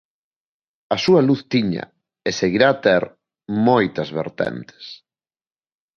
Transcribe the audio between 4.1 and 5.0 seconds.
vertentes.